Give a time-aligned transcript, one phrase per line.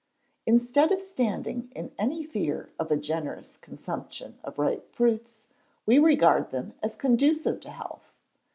[0.47, 5.45] Instead of standing in any fear of a generous consumption of ripe fruits,
[5.85, 8.11] we regard them as conducive to health.